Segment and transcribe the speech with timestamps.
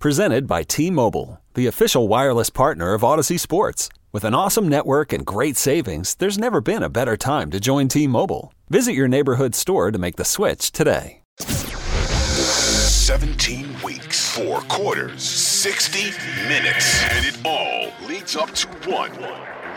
[0.00, 3.90] Presented by T Mobile, the official wireless partner of Audacy Sports.
[4.12, 7.88] With an awesome network and great savings, there's never been a better time to join
[7.88, 8.54] T Mobile.
[8.70, 11.20] Visit your neighborhood store to make the switch today.
[11.40, 16.12] 17 weeks, four quarters, 60
[16.48, 19.12] minutes, and it all leads up to one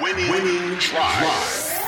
[0.01, 1.82] winning, winning drive.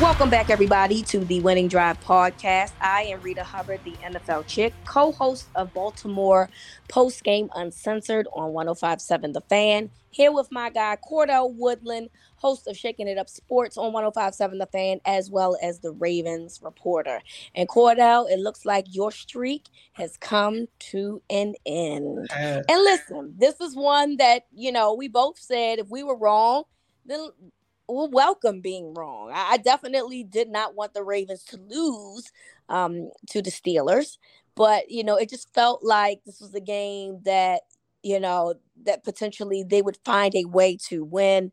[0.00, 2.72] Welcome back, everybody, to the Winning Drive podcast.
[2.80, 6.50] I am Reeta Hubbard, the NFL chick, co host of Baltimore
[6.88, 9.90] Post Game Uncensored on 1057 The Fan.
[10.10, 14.66] Here with my guy, Cordell Woodland, host of Shaking It Up Sports on 1057 The
[14.66, 17.22] Fan, as well as the Ravens reporter.
[17.54, 22.28] And Cordell, it looks like your streak has come to an end.
[22.32, 26.16] Uh, and listen, this is one that, you know, we both said if we were
[26.16, 26.64] wrong,
[27.06, 27.28] then
[27.88, 29.30] will welcome being wrong.
[29.32, 32.32] I, definitely did not want the Ravens to lose
[32.68, 34.18] um, to the Steelers,
[34.54, 37.62] but you know, it just felt like this was a game that
[38.02, 41.52] you know that potentially they would find a way to win.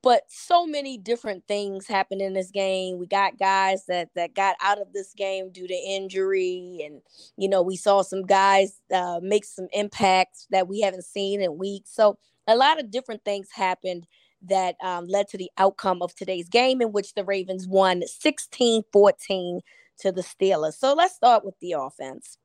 [0.00, 2.98] But so many different things happened in this game.
[2.98, 7.00] We got guys that that got out of this game due to injury, and
[7.36, 11.58] you know we saw some guys uh, make some impacts that we haven't seen in
[11.58, 11.90] weeks.
[11.94, 14.06] So a lot of different things happened
[14.42, 18.82] that um, led to the outcome of today's game, in which the Ravens won 16
[18.92, 19.60] 14
[20.00, 20.74] to the Steelers.
[20.74, 22.38] So let's start with the offense.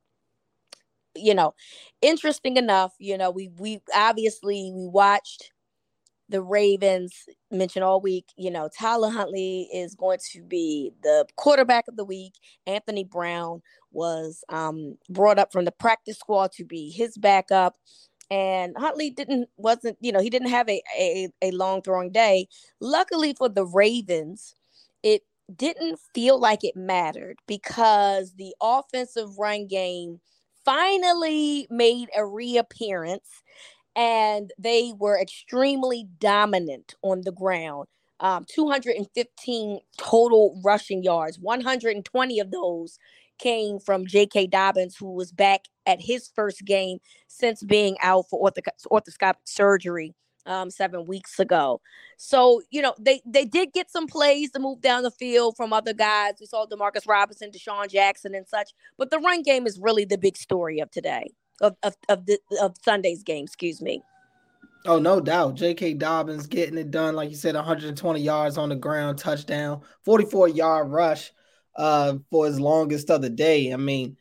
[1.16, 1.54] You know,
[2.02, 5.52] interesting enough, you know, we we obviously we watched
[6.30, 7.14] the Ravens
[7.52, 12.06] mentioned all week, you know, Tyler Huntley is going to be the quarterback of the
[12.06, 12.34] week.
[12.66, 13.62] Anthony Brown
[13.92, 17.76] was um, brought up from the practice squad to be his backup
[18.32, 22.48] and Huntley didn't wasn't you know he didn't have a, a, a long throwing day.
[22.80, 24.56] Luckily for the Ravens,
[25.04, 25.24] it
[25.56, 30.20] didn't feel like it mattered because the offensive run game
[30.66, 33.30] finally made a reappearance
[33.96, 37.88] and they were extremely dominant on the ground.
[38.20, 42.98] Um, 215 total rushing yards, 120 of those
[43.38, 44.48] came from J.K.
[44.48, 48.40] Dobbins, who was back at his first game since being out for
[48.92, 50.14] orthoscopic surgery
[50.46, 51.82] um, seven weeks ago.
[52.18, 55.74] So, you know, they, they did get some plays to move down the field from
[55.74, 56.34] other guys.
[56.40, 58.72] We saw Demarcus Robinson, DeSean Jackson, and such.
[58.98, 61.32] But the run game is really the big story of today,
[61.62, 64.02] of, of, of, the, of Sunday's game, excuse me.
[64.86, 65.56] Oh, no doubt.
[65.56, 65.94] J.K.
[65.94, 70.90] Dobbins getting it done, like you said, 120 yards on the ground, touchdown, 44 yard
[70.90, 71.32] rush
[71.78, 73.72] uh, for his longest of the day.
[73.72, 74.18] I mean,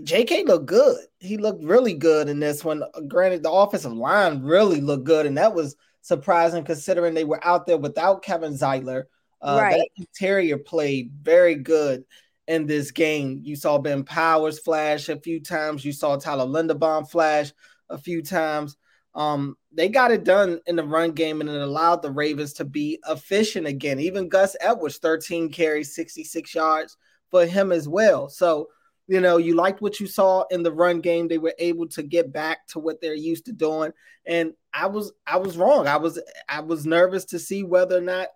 [0.00, 0.98] JK looked good.
[1.18, 2.82] He looked really good in this one.
[3.08, 7.66] Granted, the offensive line really looked good, and that was surprising considering they were out
[7.66, 9.04] there without Kevin Zeitler.
[9.40, 9.72] Uh, right.
[9.72, 12.04] That interior played very good
[12.46, 13.40] in this game.
[13.42, 15.84] You saw Ben Powers flash a few times.
[15.84, 17.52] You saw Tyler Linderbaum flash.
[17.88, 18.76] a few times.
[19.14, 22.64] Um, they got it done in the run game and it allowed the Ravens to
[22.64, 23.98] be efficient again.
[23.98, 26.96] Even Gus Edwards, 13 carries, 66 yards
[27.30, 28.28] for him as well.
[28.28, 28.68] So,
[29.08, 31.28] you know, you liked what you saw in the run game.
[31.28, 33.92] They were able to get back to what they're used to doing.
[34.26, 35.86] And I was I was wrong.
[35.86, 38.28] I was I was nervous to see whether or not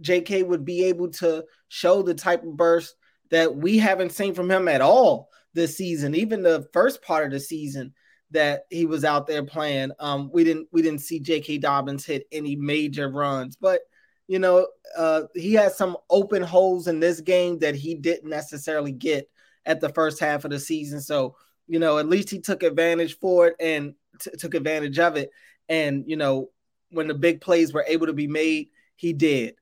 [0.00, 2.94] JK would be able to show the type of burst
[3.30, 6.14] that we haven't seen from him at all this season.
[6.14, 7.92] Even the first part of the season
[8.30, 11.58] that he was out there playing, um, we didn't we didn't see J.K.
[11.58, 13.82] Dobbins hit any major runs, but
[14.26, 14.66] you know
[14.96, 19.28] uh, he had some open holes in this game that he didn't necessarily get
[19.66, 21.00] at the first half of the season.
[21.00, 21.36] So
[21.68, 25.30] you know at least he took advantage for it and t- took advantage of it.
[25.68, 26.50] And you know
[26.90, 29.54] when the big plays were able to be made, he did.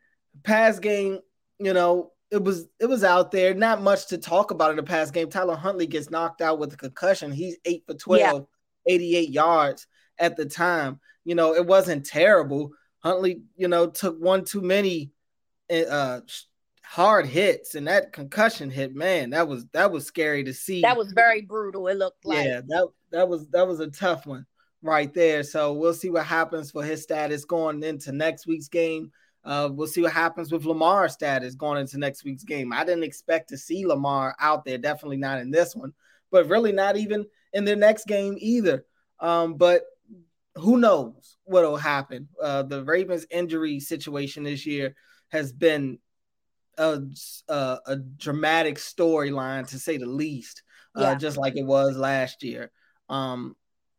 [0.42, 1.20] Pass game,
[1.58, 3.54] you know, it was it was out there.
[3.54, 5.30] Not much to talk about in the past game.
[5.30, 7.32] Tyler Huntley gets knocked out with a concussion.
[7.32, 8.46] He's eight for 12,
[8.86, 8.92] yeah.
[8.92, 9.86] 88 yards
[10.18, 11.00] at the time.
[11.24, 12.70] You know, it wasn't terrible.
[13.00, 15.12] Huntley, you know, took one too many
[15.70, 16.20] uh
[16.90, 20.80] hard hits and that concussion hit, man, that was that was scary to see.
[20.80, 21.86] That was very brutal.
[21.86, 24.44] It looked like Yeah, that that was that was a tough one
[24.82, 25.44] right there.
[25.44, 29.12] So we'll see what happens for his status going into next week's game.
[29.44, 32.72] Uh, we'll see what happens with Lamar's status going into next week's game.
[32.72, 35.92] I didn't expect to see Lamar out there, definitely not in this one,
[36.32, 38.84] but really not even in the next game either.
[39.20, 39.84] Um, but
[40.56, 42.28] who knows what'll happen?
[42.42, 44.96] Uh, the Ravens' injury situation this year
[45.28, 46.00] has been
[46.80, 47.02] a,
[47.48, 50.62] a, a dramatic storyline to say the least,
[50.94, 52.70] uh, just like it was last year.
[53.08, 53.54] Um,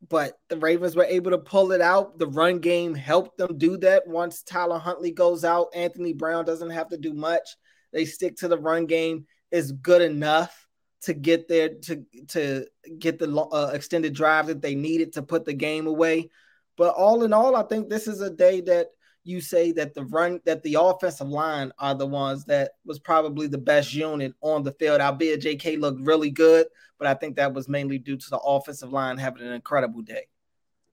[0.10, 2.18] but the Ravens were able to pull it out.
[2.18, 4.08] The run game helped them do that.
[4.08, 7.56] Once Tyler Huntley goes out, Anthony Brown doesn't have to do much.
[7.94, 10.68] They stick to the run game is good enough
[11.02, 12.66] to get there to to
[12.98, 16.30] get the uh, extended drive that they needed to put the game away.
[16.78, 18.88] But all in all, I think this is a day that
[19.24, 23.48] you say that the run that the offensive line are the ones that was probably
[23.48, 25.02] the best unit on the field.
[25.02, 28.92] Albeit JK looked really good, but I think that was mainly due to the offensive
[28.92, 30.28] line having an incredible day.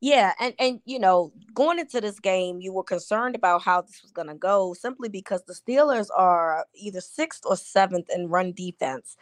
[0.00, 4.00] Yeah, and and you know, going into this game, you were concerned about how this
[4.02, 8.52] was going to go simply because the Steelers are either sixth or seventh in run
[8.52, 9.16] defense,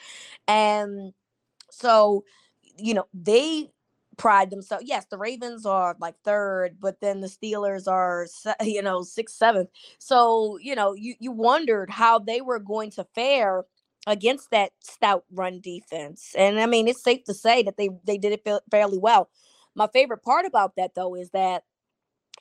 [0.47, 1.15] and
[1.71, 2.25] so
[2.77, 3.71] you know they
[4.17, 4.85] pride themselves.
[4.87, 8.27] Yes, the Ravens are like third, but then the Steelers are
[8.63, 9.71] you know sixth, seventh.
[9.99, 13.65] So you know you you wondered how they were going to fare
[14.07, 16.33] against that stout run defense.
[16.37, 19.29] And I mean, it's safe to say that they they did it fairly well.
[19.75, 21.65] My favorite part about that though is that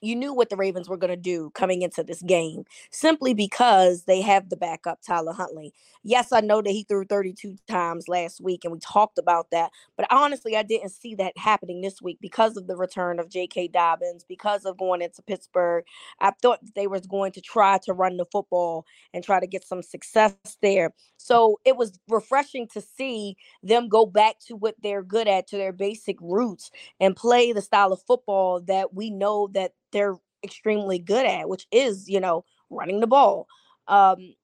[0.05, 4.03] you knew what the Ravens were going to do coming into this game simply because
[4.03, 5.73] they have the backup Tyler Huntley.
[6.03, 9.71] Yes, I know that he threw 32 times last week and we talked about that,
[9.97, 13.69] but honestly, I didn't see that happening this week because of the return of J.K.
[13.69, 15.83] Dobbins, because of going into Pittsburgh.
[16.19, 19.65] I thought they was going to try to run the football and try to get
[19.65, 20.93] some success there.
[21.17, 25.57] So it was refreshing to see them go back to what they're good at, to
[25.57, 30.99] their basic roots, and play the style of football that we know that they're extremely
[30.99, 33.47] good at, which is, you know, running the ball.
[33.87, 34.35] Um,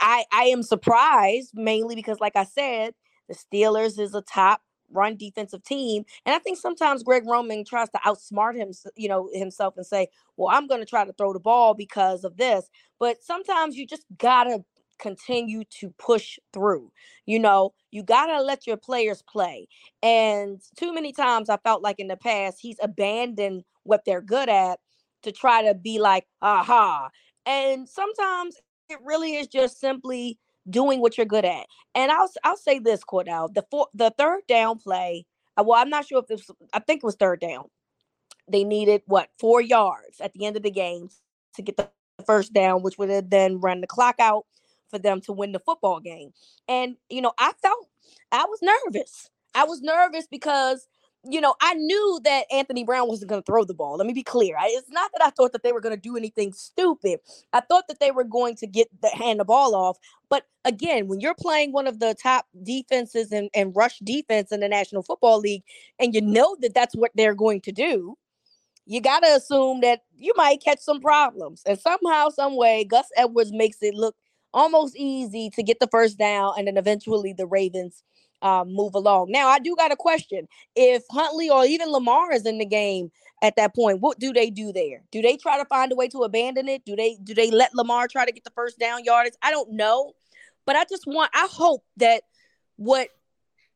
[0.00, 2.94] I I am surprised mainly because, like I said,
[3.28, 4.60] the Steelers is a top
[4.92, 9.30] run defensive team, and I think sometimes Greg Roman tries to outsmart him, you know,
[9.32, 12.68] himself and say, "Well, I'm going to try to throw the ball because of this,"
[13.00, 14.64] but sometimes you just gotta
[14.98, 16.90] continue to push through.
[17.26, 19.68] You know, you got to let your players play.
[20.02, 24.48] And too many times I felt like in the past he's abandoned what they're good
[24.48, 24.80] at
[25.22, 27.10] to try to be like, aha.
[27.46, 28.56] And sometimes
[28.88, 31.66] it really is just simply doing what you're good at.
[31.94, 35.26] And I'll I'll say this, Cordell, the four, the third down play.
[35.56, 36.50] Uh, well, I'm not sure if this.
[36.72, 37.64] I think it was third down.
[38.50, 41.08] They needed what four yards at the end of the game
[41.56, 41.88] to get the
[42.26, 44.46] first down, which would have then run the clock out
[44.94, 46.32] for them to win the football game.
[46.68, 47.88] And you know, I felt
[48.30, 49.28] I was nervous.
[49.54, 50.86] I was nervous because
[51.26, 53.96] you know, I knew that Anthony Brown wasn't going to throw the ball.
[53.96, 54.56] Let me be clear.
[54.58, 57.20] I, it's not that I thought that they were going to do anything stupid.
[57.54, 59.96] I thought that they were going to get the hand the ball off.
[60.28, 64.60] But again, when you're playing one of the top defenses and, and rush defense in
[64.60, 65.62] the National Football League,
[65.98, 68.18] and you know that that's what they're going to do,
[68.86, 71.62] you got to assume that you might catch some problems.
[71.64, 74.14] And somehow, some way, Gus Edwards makes it look
[74.54, 78.02] almost easy to get the first down, and then eventually the Ravens
[78.40, 79.30] um, move along.
[79.30, 80.46] Now, I do got a question.
[80.76, 83.10] If Huntley or even Lamar is in the game
[83.42, 85.02] at that point, what do they do there?
[85.10, 86.84] Do they try to find a way to abandon it?
[86.84, 89.34] Do they do they let Lamar try to get the first down yardage?
[89.42, 90.12] I don't know,
[90.66, 92.22] but I just want I hope that
[92.76, 93.08] what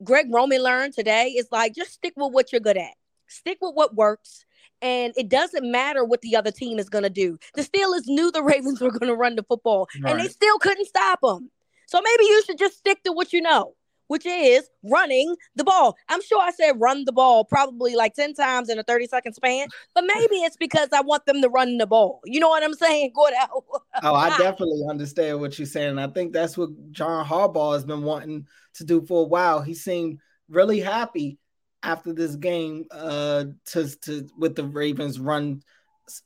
[0.05, 2.93] Greg Roman learned today is like just stick with what you're good at.
[3.27, 4.45] Stick with what works.
[4.81, 7.39] And it doesn't matter what the other team is going to do.
[7.55, 10.13] The Steelers knew the Ravens were going to run the football, right.
[10.13, 11.51] and they still couldn't stop them.
[11.87, 13.75] So maybe you should just stick to what you know
[14.09, 15.97] which is running the ball.
[16.09, 19.35] I'm sure I said run the ball probably like 10 times in a 30 second
[19.35, 22.21] span, but maybe it's because I want them to run the ball.
[22.25, 23.13] You know what I'm saying?
[23.15, 23.65] Go out.
[24.03, 25.99] oh, I definitely understand what you're saying.
[25.99, 29.61] I think that's what John Harbaugh has been wanting to do for a while.
[29.61, 30.19] He seemed
[30.49, 31.39] really happy
[31.83, 35.63] after this game uh to, to with the Ravens run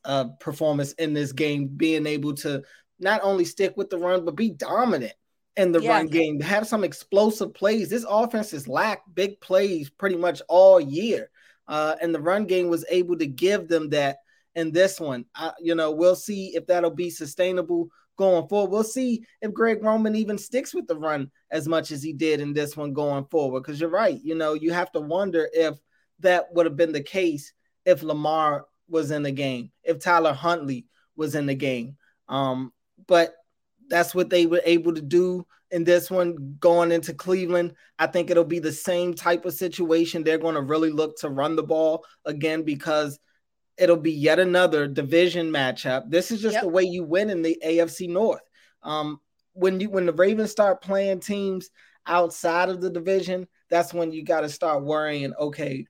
[0.04, 2.62] uh performance in this game, being able to
[2.98, 5.14] not only stick with the run but be dominant
[5.56, 5.90] in the yeah.
[5.90, 7.88] run game, have some explosive plays.
[7.88, 11.30] This offense has lacked big plays pretty much all year.
[11.68, 14.18] Uh, and the run game was able to give them that
[14.54, 15.24] in this one.
[15.34, 18.70] Uh, you know, we'll see if that'll be sustainable going forward.
[18.70, 22.40] We'll see if Greg Roman even sticks with the run as much as he did
[22.40, 23.62] in this one going forward.
[23.62, 25.76] Because you're right, you know, you have to wonder if
[26.20, 27.52] that would have been the case
[27.84, 31.96] if Lamar was in the game, if Tyler Huntley was in the game.
[32.28, 32.72] Um,
[33.06, 33.34] but
[33.88, 37.74] that's what they were able to do in this one going into Cleveland.
[37.98, 40.22] I think it'll be the same type of situation.
[40.22, 43.18] They're going to really look to run the ball again because
[43.78, 46.10] it'll be yet another division matchup.
[46.10, 46.62] This is just yep.
[46.62, 48.42] the way you win in the AFC North.
[48.82, 49.20] Um,
[49.54, 51.70] when you when the Ravens start playing teams
[52.06, 55.32] outside of the division, that's when you got to start worrying.
[55.38, 55.86] Okay,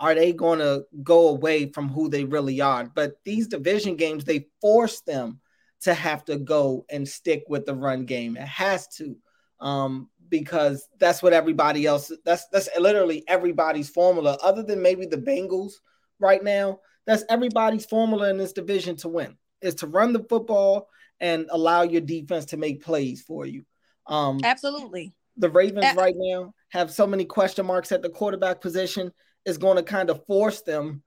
[0.00, 2.84] are they going to go away from who they really are?
[2.84, 5.40] But these division games, they force them
[5.82, 8.36] to have to go and stick with the run game.
[8.36, 9.16] It has to,
[9.60, 12.12] um, because that's what everybody else.
[12.24, 15.72] That's that's literally everybody's formula, other than maybe the Bengals
[16.20, 16.80] right now.
[17.08, 21.80] That's everybody's formula in this division to win is to run the football and allow
[21.80, 23.64] your defense to make plays for you.
[24.06, 25.14] Um, Absolutely.
[25.38, 29.10] The Ravens right now have so many question marks at the quarterback position.
[29.46, 31.02] Is going to kind of force them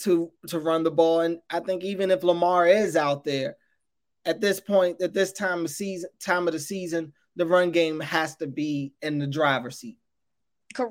[0.00, 3.56] to to run the ball, and I think even if Lamar is out there,
[4.26, 8.00] at this point, at this time of season, time of the season, the run game
[8.00, 9.96] has to be in the driver's seat.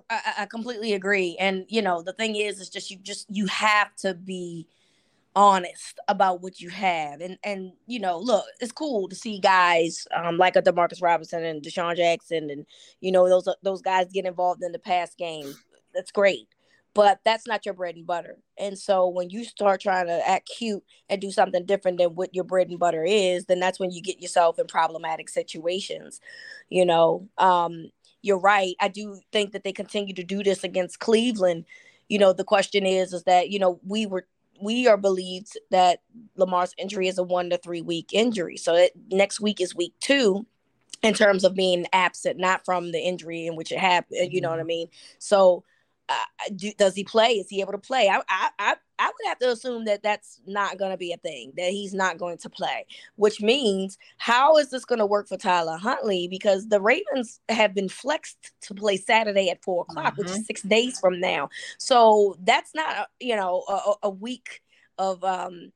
[0.09, 1.35] I, completely agree.
[1.39, 4.67] And you know, the thing is, it's just you just you have to be
[5.35, 7.21] honest about what you have.
[7.21, 11.43] And and you know, look, it's cool to see guys um, like a Demarcus Robinson
[11.43, 12.65] and DeSean Jackson and
[13.01, 15.53] you know those those guys get involved in the pass game.
[15.93, 16.47] That's great
[16.95, 18.37] but that's not your bread and butter.
[18.57, 22.33] And so when you start trying to act cute and do something different than what
[22.33, 26.21] your bread and butter is, then that's when you get yourself in problematic situations.
[26.69, 27.91] You know, um,
[28.25, 28.75] you're right.
[28.81, 31.65] I do think that they continue to do this against Cleveland.
[32.09, 34.25] You know, the question is, is that, you know, we were
[34.59, 35.99] we are believed that
[36.37, 38.57] Lamar's injury is a one to three week injury.
[38.57, 40.45] So it, next week is week two
[41.03, 44.33] in terms of being absent, not from the injury in which it happened.
[44.33, 44.67] You know what I mm-hmm.
[44.67, 44.87] mean?
[45.19, 45.63] So
[46.09, 47.31] uh, do, does he play?
[47.33, 48.07] Is he able to play?
[48.09, 51.17] I, I, I, I would have to assume that that's not going to be a
[51.17, 52.85] thing, that he's not going to play,
[53.15, 56.27] which means how is this going to work for Tyler Huntley?
[56.27, 60.21] Because the Ravens have been flexed to play Saturday at four o'clock, mm-hmm.
[60.21, 60.43] which is mm-hmm.
[60.43, 61.49] six days from now.
[61.79, 64.61] So that's not, you know, a, a week
[64.97, 65.71] of um,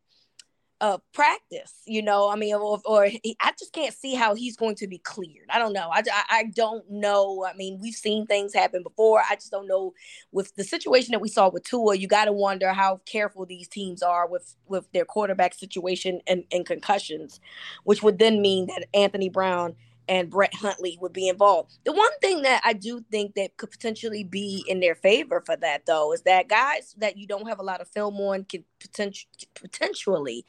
[0.82, 2.30] uh, practice, you know.
[2.30, 5.48] I mean, or, or he, I just can't see how he's going to be cleared.
[5.50, 5.90] I don't know.
[5.92, 7.46] I, I, I don't know.
[7.46, 9.22] I mean, we've seen things happen before.
[9.30, 9.94] I just don't know.
[10.32, 13.68] With the situation that we saw with Tua, you got to wonder how careful these
[13.68, 17.40] teams are with with their quarterback situation and, and concussions,
[17.84, 19.76] which would then mean that Anthony Brown
[20.10, 21.78] and Brett Hundley would be involved.
[21.86, 25.56] The one thing that I do think that could potentially be in their favor for
[25.58, 28.66] that though is that guys that you don't have a lot of film on can
[28.80, 30.46] potentially potentially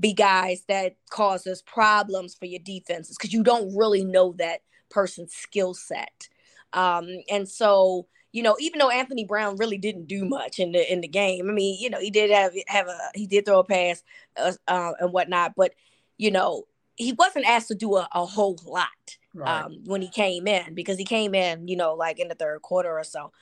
[0.00, 5.34] be guys that causes problems for your defenses because you don't really know that person's
[5.34, 6.28] skill set.
[6.72, 10.90] Um, and so you know, even though Anthony Brown really didn't do much in the
[10.90, 13.58] in the game, I mean, you know, he did have have a he did throw
[13.58, 14.02] a pass
[14.38, 15.74] uh, uh, and whatnot, but
[16.16, 16.64] you know,
[16.96, 18.88] he wasn't asked to do a, a whole lot
[19.34, 19.64] right.
[19.64, 22.62] um, when he came in because he came in, you know, like in the third
[22.62, 23.32] quarter or so.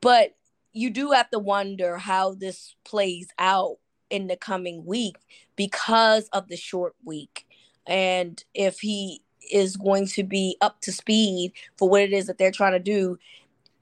[0.00, 0.36] But
[0.72, 3.76] you do have to wonder how this plays out
[4.08, 5.16] in the coming week
[5.56, 7.46] because of the short week
[7.86, 12.38] and if he is going to be up to speed for what it is that
[12.38, 13.18] they're trying to do.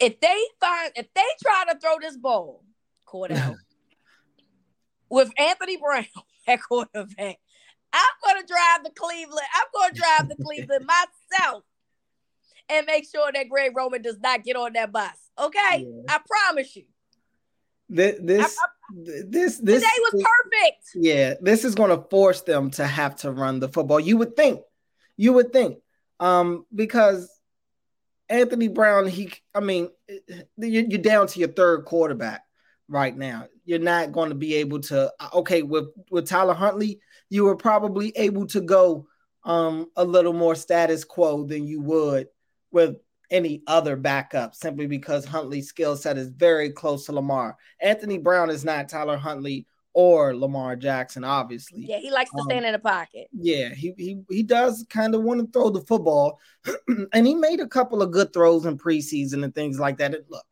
[0.00, 2.62] If they find if they try to throw this ball,
[3.06, 3.56] Cordell,
[5.10, 6.06] with Anthony Brown
[6.46, 7.38] at quarterback,
[7.98, 9.46] I'm gonna drive to Cleveland.
[9.54, 11.64] I'm gonna drive to Cleveland myself
[12.68, 15.16] and make sure that Greg Roman does not get on that bus.
[15.38, 16.02] Okay, yeah.
[16.08, 16.84] I promise you.
[17.88, 18.68] This this I, I,
[19.26, 20.90] this this today was perfect.
[20.94, 23.98] Yeah, this is going to force them to have to run the football.
[23.98, 24.60] You would think,
[25.16, 25.78] you would think,
[26.20, 27.30] um, because
[28.28, 29.88] Anthony Brown, he, I mean,
[30.58, 32.42] you're down to your third quarterback
[32.88, 33.46] right now.
[33.64, 35.10] You're not going to be able to.
[35.32, 37.00] Okay, with with Tyler Huntley,
[37.30, 39.06] you were probably able to go
[39.44, 42.28] um, a little more status quo than you would
[42.70, 42.96] with
[43.30, 47.56] any other backup, simply because Huntley's skill set is very close to Lamar.
[47.80, 51.84] Anthony Brown is not Tyler Huntley or Lamar Jackson, obviously.
[51.86, 53.28] Yeah, he likes to stand um, in the pocket.
[53.32, 56.38] Yeah, he he he does kind of want to throw the football,
[57.12, 60.14] and he made a couple of good throws in preseason and things like that.
[60.28, 60.44] look,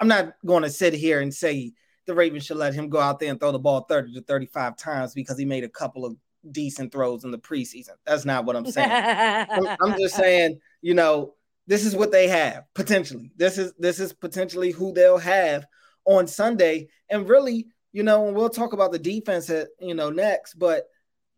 [0.00, 1.72] I'm not going to sit here and say
[2.06, 4.76] the Ravens should let him go out there and throw the ball 30 to 35
[4.76, 6.16] times because he made a couple of
[6.50, 7.94] decent throws in the preseason.
[8.04, 8.90] That's not what I'm saying.
[8.90, 11.34] I'm, I'm just saying, you know,
[11.66, 13.30] this is what they have potentially.
[13.36, 15.64] This is this is potentially who they'll have
[16.04, 16.88] on Sunday.
[17.08, 20.86] And really, you know, and we'll talk about the defense at you know next, but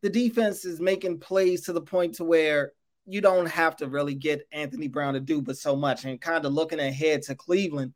[0.03, 2.73] the defense is making plays to the point to where
[3.07, 6.05] you don't have to really get Anthony Brown to do but so much.
[6.05, 7.93] And kind of looking ahead to Cleveland,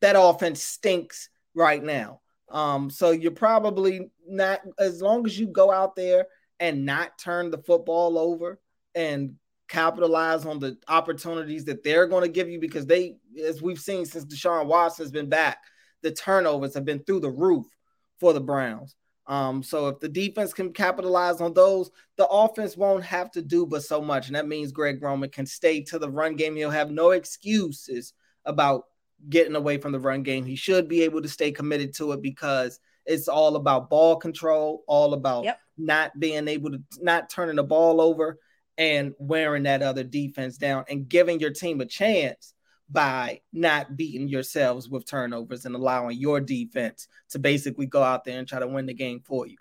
[0.00, 2.20] that offense stinks right now.
[2.50, 6.26] Um, so you're probably not as long as you go out there
[6.60, 8.60] and not turn the football over
[8.94, 9.34] and
[9.68, 14.04] capitalize on the opportunities that they're going to give you because they, as we've seen
[14.04, 15.58] since Deshaun Watson has been back,
[16.02, 17.66] the turnovers have been through the roof
[18.20, 18.94] for the Browns.
[19.26, 23.66] Um, so if the defense can capitalize on those, the offense won't have to do
[23.66, 24.26] but so much.
[24.26, 26.56] And that means Greg Roman can stay to the run game.
[26.56, 28.12] He'll have no excuses
[28.44, 28.84] about
[29.28, 30.44] getting away from the run game.
[30.44, 34.82] He should be able to stay committed to it because it's all about ball control,
[34.86, 35.58] all about yep.
[35.76, 38.38] not being able to not turning the ball over
[38.76, 42.54] and wearing that other defense down and giving your team a chance
[42.90, 48.38] by not beating yourselves with turnovers and allowing your defense to basically go out there
[48.38, 49.56] and try to win the game for you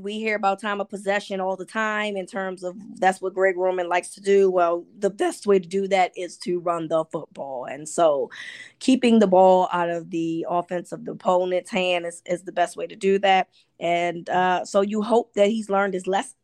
[0.00, 3.56] we hear about time of possession all the time in terms of that's what Greg
[3.56, 4.50] Roman likes to do.
[4.50, 7.64] Well, the best way to do that is to run the football.
[7.64, 8.30] And so
[8.78, 12.76] keeping the ball out of the offense of the opponent's hand is, is the best
[12.76, 13.48] way to do that.
[13.78, 16.36] And uh, so you hope that he's learned his lesson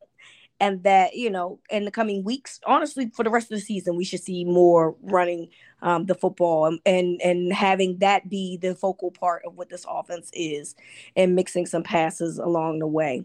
[0.62, 3.96] and that, you know, in the coming weeks, honestly, for the rest of the season,
[3.96, 5.48] we should see more running
[5.82, 9.84] um, the football and, and and having that be the focal part of what this
[9.88, 10.76] offense is
[11.16, 13.24] and mixing some passes along the way.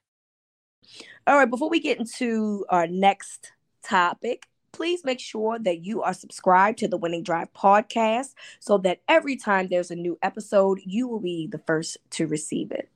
[1.31, 6.13] All right, before we get into our next topic, please make sure that you are
[6.13, 11.07] subscribed to the Winning Drive podcast so that every time there's a new episode, you
[11.07, 12.89] will be the first to receive it.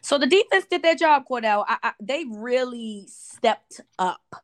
[0.00, 1.64] So the defense did their job, Cordell.
[1.66, 4.36] I, I, they really stepped up.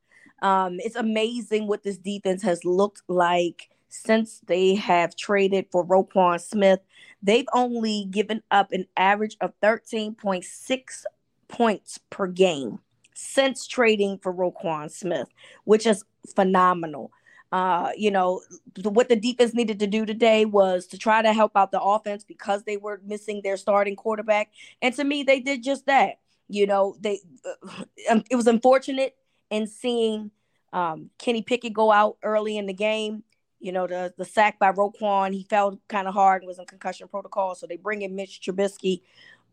[0.42, 6.40] Um, it's amazing what this defense has looked like since they have traded for Roquan
[6.40, 6.80] Smith.
[7.22, 11.04] They've only given up an average of 13.6
[11.50, 12.78] points per game
[13.14, 15.28] since trading for Roquan Smith,
[15.64, 17.10] which is phenomenal.
[17.52, 18.40] Uh, you know,
[18.84, 22.22] what the defense needed to do today was to try to help out the offense
[22.22, 24.50] because they were missing their starting quarterback.
[24.80, 26.20] And to me, they did just that.
[26.48, 29.16] You know, they uh, it was unfortunate
[29.50, 30.30] in seeing
[30.72, 33.24] um, Kenny Pickett go out early in the game.
[33.58, 36.66] You know, the the sack by Roquan, he fell kind of hard and was in
[36.66, 37.54] concussion protocol.
[37.54, 39.02] So they bring in Mitch Trubisky.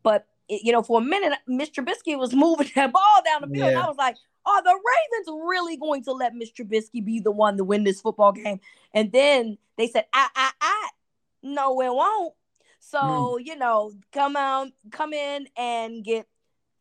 [0.04, 1.84] But you know, for a minute, Mr.
[1.84, 3.72] Trubisky was moving that ball down the field.
[3.72, 3.84] Yeah.
[3.84, 6.66] I was like, are the Ravens really going to let Mr.
[6.66, 8.60] Trubisky be the one to win this football game?
[8.94, 10.90] And then they said, I, I, I,
[11.44, 12.34] no, it won't.
[12.80, 13.46] So, mm.
[13.46, 16.28] you know, come out, come in and get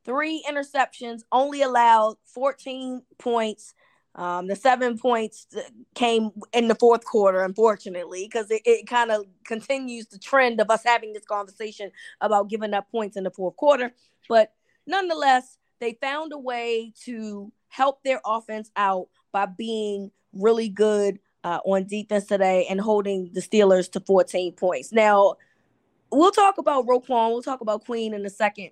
[0.05, 3.75] three interceptions, only allowed 14 points.
[4.17, 5.47] Um, the seven points
[5.95, 10.71] came in the fourth quarter, unfortunately, because it, it kind of continues the trend of
[10.71, 11.91] us having this conversation
[12.23, 13.93] about giving up points in the fourth quarter.
[14.27, 14.53] But
[14.87, 21.61] nonetheless, they found a way to help their offense out by being really good uh,
[21.67, 24.93] on defense today and holding the Steelers to 14 points.
[24.93, 25.35] Now,
[26.11, 28.71] we'll talk about Roquan, we'll talk about Queen in a second.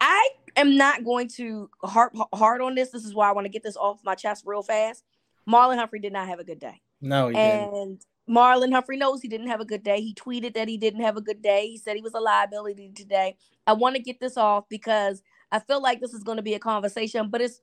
[0.00, 2.90] I am not going to harp hard on this.
[2.90, 5.04] This is why I want to get this off my chest real fast.
[5.48, 6.80] Marlon Humphrey did not have a good day.
[7.00, 8.06] No, he and didn't.
[8.28, 10.00] Marlon Humphrey knows he didn't have a good day.
[10.00, 11.68] He tweeted that he didn't have a good day.
[11.68, 13.36] He said he was a liability today.
[13.66, 16.54] I want to get this off because I feel like this is going to be
[16.54, 17.60] a conversation, but it's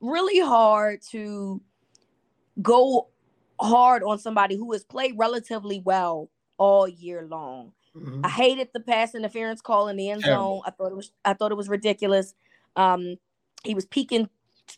[0.00, 1.60] really hard to
[2.62, 3.08] go
[3.60, 7.72] hard on somebody who has played relatively well all year long.
[7.98, 8.20] Mhm.
[8.24, 10.62] I hated the pass interference call in the end zone.
[10.66, 12.34] I thought it was I thought it was ridiculous.
[12.76, 13.16] Um,
[13.64, 14.28] he was peeking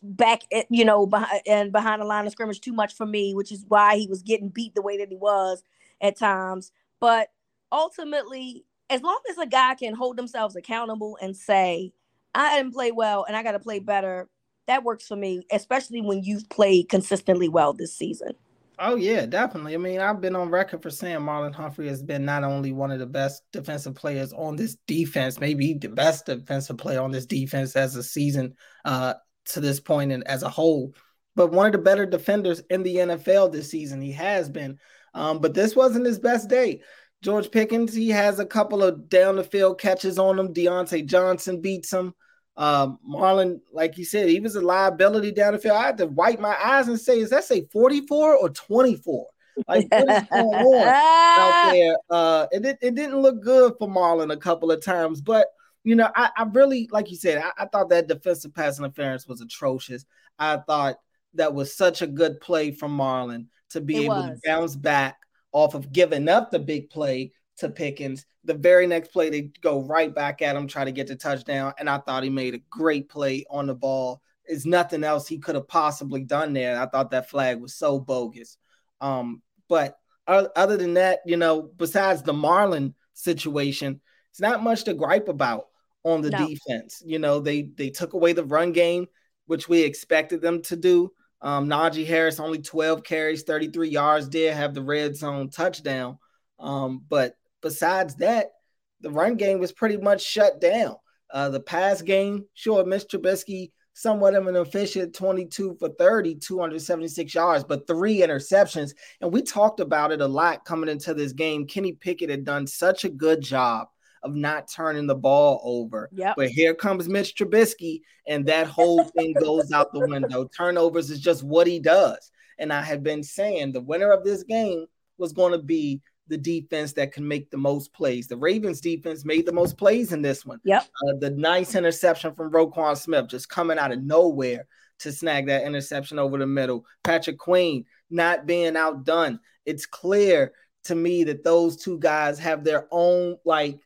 [0.02, 3.34] back at you know behind and behind the line of scrimmage too much for me,
[3.34, 5.62] which is why he was getting beat the way that he was
[6.00, 6.72] at times.
[7.00, 7.28] But
[7.72, 11.92] ultimately, as long as a guy can hold themselves accountable and say,
[12.34, 14.28] "I didn't play well and I got to play better,"
[14.66, 18.32] that works for me, especially when you've played consistently well this season.
[18.82, 19.74] Oh yeah, definitely.
[19.74, 22.90] I mean, I've been on record for saying Marlon Humphrey has been not only one
[22.90, 27.26] of the best defensive players on this defense, maybe the best defensive player on this
[27.26, 28.54] defense as a season
[28.86, 29.12] uh,
[29.46, 30.94] to this point and as a whole,
[31.36, 34.00] but one of the better defenders in the NFL this season.
[34.00, 34.78] He has been,
[35.12, 36.80] um, but this wasn't his best day.
[37.22, 40.54] George Pickens, he has a couple of down the field catches on him.
[40.54, 42.14] Diontae Johnson beats him.
[42.60, 45.78] Um, Marlon, like you said, he was a liability down the field.
[45.78, 49.26] I had to wipe my eyes and say, is that say 44 or 24?
[49.66, 51.96] Like, what is going on out there?
[52.10, 55.46] Uh, it, it didn't look good for Marlon a couple of times, but
[55.84, 59.26] you know, I, I really, like you said, I, I thought that defensive pass interference
[59.26, 60.04] was atrocious.
[60.38, 60.96] I thought
[61.34, 64.40] that was such a good play from Marlon to be It able was.
[64.40, 65.16] to bounce back
[65.52, 68.26] off of giving up the big play to Pickens.
[68.44, 71.74] The very next play, they go right back at him, try to get the touchdown.
[71.78, 74.22] And I thought he made a great play on the ball.
[74.46, 76.80] There's nothing else he could have possibly done there.
[76.80, 78.56] I thought that flag was so bogus.
[79.00, 84.00] Um, but other than that, you know, besides the Marlon situation,
[84.30, 85.66] it's not much to gripe about
[86.04, 86.46] on the No.
[86.46, 87.02] defense.
[87.04, 89.06] You know, they they took away the run game,
[89.46, 91.12] which we expected them to do.
[91.42, 96.18] Um, Najee Harris only 12 carries, 33 yards, did have the red zone touchdown.
[96.58, 98.52] Um, but besides that,
[99.00, 100.96] the run game was pretty much shut down.
[101.32, 103.20] Uh, the pass game, sure, Mr.
[103.20, 108.94] Trubisky, somewhat of an efficient 22 for 30, 276 yards, but three interceptions.
[109.20, 111.66] And we talked about it a lot coming into this game.
[111.66, 113.88] Kenny Pickett had done such a good job
[114.22, 116.08] of not turning the ball over.
[116.12, 116.34] Yep.
[116.36, 120.48] But here comes Mitch Trubisky, and that whole thing goes out the window.
[120.56, 122.30] Turnovers is just what he does.
[122.58, 126.38] And I had been saying the winner of this game was going to be the
[126.38, 128.26] defense that can make the most plays.
[128.28, 130.60] The Ravens defense made the most plays in this one.
[130.64, 130.84] Yep.
[131.06, 134.66] Uh, the nice interception from Roquan Smith just coming out of nowhere
[135.00, 136.86] to snag that interception over the middle.
[137.02, 139.40] Patrick Queen not being outdone.
[139.66, 140.52] It's clear
[140.84, 143.80] to me that those two guys have their own like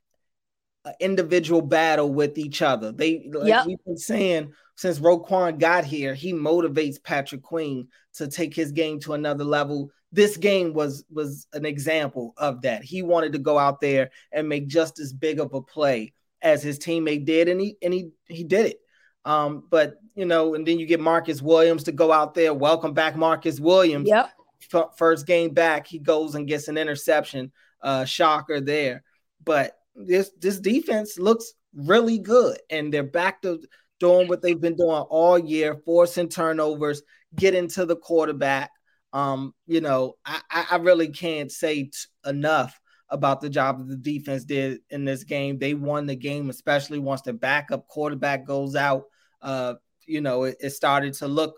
[0.85, 2.93] uh, individual battle with each other.
[2.93, 3.67] They like Yep.
[3.67, 9.01] we've been saying since Roquan got here, he motivates Patrick Queen to take his game
[9.01, 9.91] to another level.
[10.15, 12.85] This game was was an example of that.
[12.85, 16.63] He wanted to go out there and make just as big of a play as
[16.63, 18.79] his teammate did, and he and he he did it.
[19.25, 22.55] Um, but you know, and then you get Marcus Williams to go out there.
[22.55, 24.09] Welcome back, Marcus Williams.
[24.09, 24.31] Yep.
[24.73, 27.51] F- first game back, he goes and gets an interception.
[27.83, 29.03] Uh, shocker there.
[29.45, 33.61] But this this defense looks really good, and they're back to
[34.01, 37.03] doing what they've been doing all year, forcing turnovers,
[37.37, 38.71] getting to the quarterback.
[39.15, 40.41] Um, you know, I,
[40.73, 41.93] I really can't say t-
[42.27, 45.59] enough about the job that the defense did in this game.
[45.59, 49.05] They won the game, especially once the backup quarterback goes out.
[49.41, 49.75] Uh,
[50.07, 51.55] you know, it, it started to look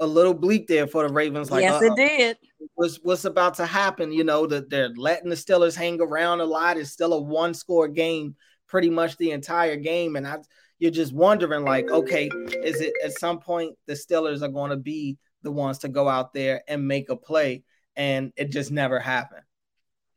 [0.00, 1.50] a little bleak there for the Ravens.
[1.50, 2.36] Like, yes, it did.
[2.74, 4.12] what's what's about to happen?
[4.12, 6.76] You know, that they're letting the Steelers hang around a lot.
[6.76, 8.34] It's still a one score game,
[8.66, 10.38] pretty much the entire game, and I
[10.78, 12.28] you're just wondering, like, okay,
[12.62, 15.16] is it at some point the Steelers are going to be
[15.46, 19.44] the ones to go out there and make a play, and it just never happened.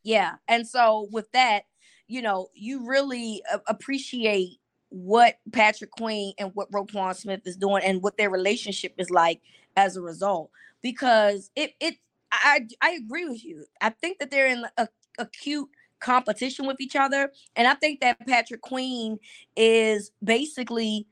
[0.03, 0.33] Yeah.
[0.47, 1.63] And so with that,
[2.07, 4.57] you know, you really uh, appreciate
[4.89, 9.39] what Patrick Queen and what Roquan Smith is doing and what their relationship is like
[9.77, 10.49] as a result.
[10.81, 11.95] Because it it
[12.31, 13.65] I I agree with you.
[13.81, 14.87] I think that they're in a
[15.19, 17.31] acute competition with each other.
[17.55, 19.19] And I think that Patrick Queen
[19.55, 21.07] is basically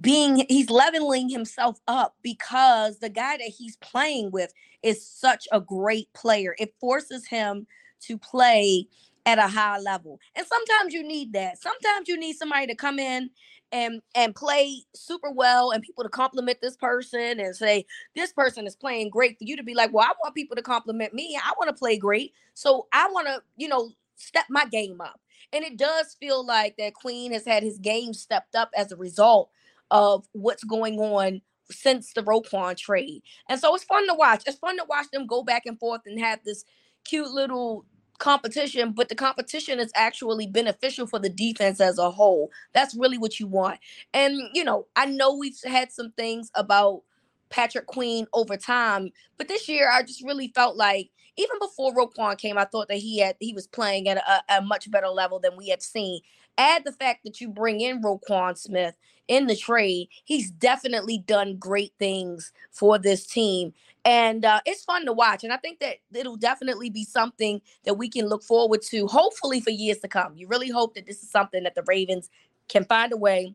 [0.00, 5.60] being he's leveling himself up because the guy that he's playing with is such a
[5.60, 6.54] great player.
[6.58, 7.66] It forces him
[8.02, 8.86] to play
[9.26, 10.18] at a high level.
[10.36, 11.60] And sometimes you need that.
[11.60, 13.30] Sometimes you need somebody to come in
[13.72, 18.66] and and play super well and people to compliment this person and say this person
[18.66, 21.38] is playing great for you to be like, "Well, I want people to compliment me.
[21.42, 25.20] I want to play great." So I want to, you know, step my game up.
[25.52, 28.96] And it does feel like that Queen has had his game stepped up as a
[28.96, 29.50] result
[29.90, 33.22] of what's going on since the Roquan trade.
[33.48, 34.42] And so it's fun to watch.
[34.46, 36.64] It's fun to watch them go back and forth and have this
[37.04, 37.84] cute little
[38.18, 42.50] competition, but the competition is actually beneficial for the defense as a whole.
[42.72, 43.80] That's really what you want.
[44.12, 47.02] And, you know, I know we've had some things about
[47.48, 52.38] Patrick Queen over time, but this year I just really felt like even before Roquan
[52.38, 55.40] came, I thought that he had he was playing at a, a much better level
[55.40, 56.20] than we had seen.
[56.58, 58.94] Add the fact that you bring in Roquan Smith
[59.30, 63.72] in the trade, he's definitely done great things for this team
[64.04, 65.44] and uh, it's fun to watch.
[65.44, 69.60] And I think that it'll definitely be something that we can look forward to, hopefully
[69.60, 70.36] for years to come.
[70.36, 72.30] You really hope that this is something that the Ravens
[72.68, 73.54] can find a way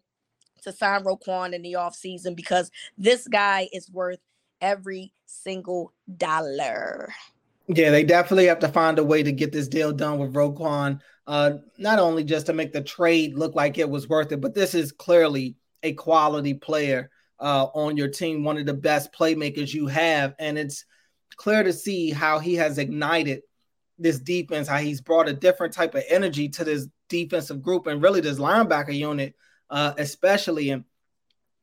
[0.64, 4.20] to sign Roquan in the offseason because this guy is worth
[4.62, 7.14] every single dollar.
[7.68, 11.00] Yeah, they definitely have to find a way to get this deal done with Roquan.
[11.26, 14.54] Uh, not only just to make the trade look like it was worth it, but
[14.54, 15.56] this is clearly
[15.86, 20.34] a quality player uh, on your team, one of the best playmakers you have.
[20.40, 20.84] And it's
[21.38, 23.42] clear to see how he has ignited
[24.00, 28.02] this defense, how he's brought a different type of energy to this defensive group and
[28.02, 29.36] really this linebacker unit,
[29.70, 30.72] uh, especially.
[30.72, 30.86] And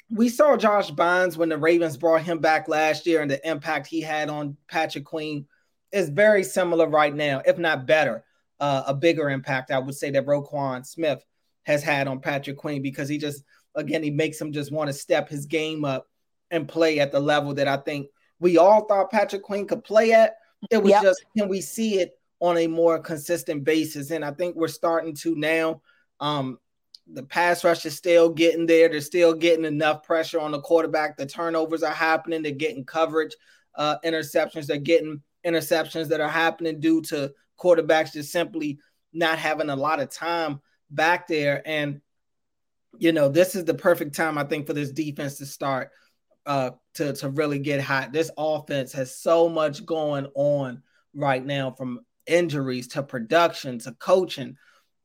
[0.09, 3.89] we saw Josh Bynes when the Ravens brought him back last year and the impact
[3.89, 5.47] he had on Patrick Queen
[5.91, 8.25] is very similar right now, if not better.
[8.61, 11.25] Uh, a bigger impact, I would say, that Roquan Smith
[11.65, 13.43] has had on Patrick Queen because he just–
[13.75, 16.09] again, he makes him just want to step his game up
[16.51, 18.09] and play at the level that I think
[18.39, 20.37] we all thought Patrick Queen could play at.
[20.71, 21.03] It was yep.
[21.03, 24.11] just can we see it on a more consistent basis?
[24.11, 25.81] And I think we're starting to now.
[26.21, 26.59] Um,
[27.07, 28.89] the pass rush is still getting there.
[28.89, 31.17] They're still getting enough pressure on the quarterback.
[31.17, 32.43] The turnovers are happening.
[32.43, 33.35] They're getting coverage,
[33.75, 34.67] uh, interceptions.
[34.67, 38.79] They're getting interceptions that are happening due to quarterbacks just simply
[39.13, 41.63] not having a lot of time back there.
[41.67, 42.01] And
[42.99, 45.91] you know, this is the perfect time I think for this defense to start
[46.45, 48.13] uh to to really get hot.
[48.13, 50.83] This offense has so much going on
[51.15, 54.57] right now from injuries to production to coaching.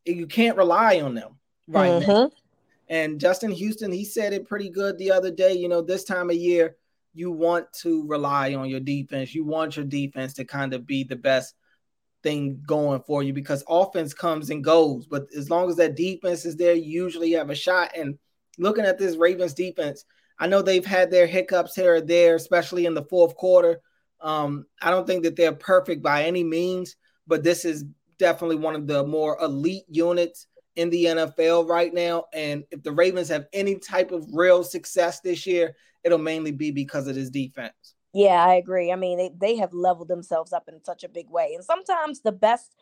[0.06, 2.12] You can't rely on them right mm-hmm.
[2.12, 2.32] now.
[2.90, 5.54] And Justin Houston, he said it pretty good the other day.
[5.54, 6.78] You know, this time of year,
[7.14, 9.36] you want to rely on your defense.
[9.36, 11.56] You want your defense to kind of be the best
[12.24, 15.08] thing going for you because offense comes and goes.
[15.08, 17.92] But as long as that defense is there, you usually have a shot.
[17.96, 18.18] And
[18.58, 20.06] looking at this Ravens defense,
[20.40, 23.82] I know they've had their hiccups here or there, especially in the fourth quarter.
[24.22, 26.96] Um, I don't think that they're perfect by any means,
[27.28, 27.86] but this is
[28.18, 32.26] definitely one of the more elite units in the NFL right now.
[32.34, 36.72] And if the Ravens have any type of real success this year, it'll mainly be
[36.72, 37.96] because of this defense.
[38.18, 38.92] Yeah, I agree.
[38.92, 41.54] I mean, they, they have leveled themselves up in such a big way.
[41.56, 42.76] And sometimes the best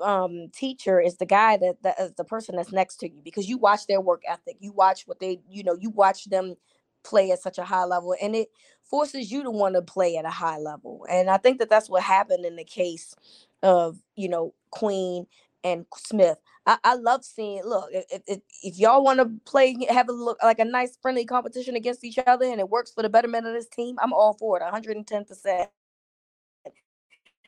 [0.00, 3.48] um teacher is the guy that that is the person that's next to you because
[3.48, 4.56] you watch their work ethic.
[4.60, 6.56] You watch what they, you know, you watch them
[7.04, 8.48] play at such a high level and it
[8.84, 11.06] forces you to want to play at a high level.
[11.10, 13.14] And I think that that's what happened in the case
[13.62, 15.26] of, you know, Queen
[15.64, 16.38] and Smith.
[16.66, 17.62] I, I love seeing.
[17.64, 21.24] Look, if, if, if y'all want to play, have a look like a nice friendly
[21.26, 24.34] competition against each other, and it works for the betterment of this team, I'm all
[24.34, 25.24] for it, 110.
[25.26, 25.70] percent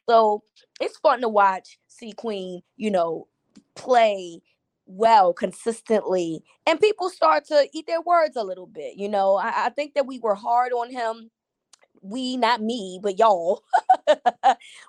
[0.09, 0.45] So
[0.81, 1.79] it's fun to watch.
[1.89, 3.29] See Queen, you know,
[3.77, 4.41] play
[4.87, 8.97] well consistently, and people start to eat their words a little bit.
[8.97, 11.31] You know, I, I think that we were hard on him.
[12.03, 13.63] We, not me, but y'all,